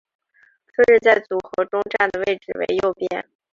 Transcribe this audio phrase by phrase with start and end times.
[0.73, 3.23] 春日在组合中站的位置为右边。